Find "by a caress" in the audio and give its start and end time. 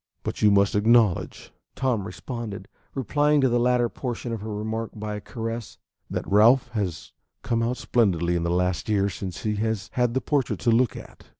4.95-5.77